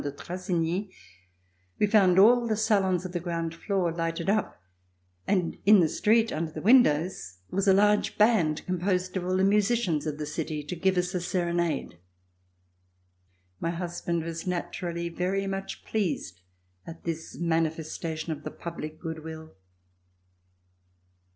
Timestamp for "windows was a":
6.63-7.71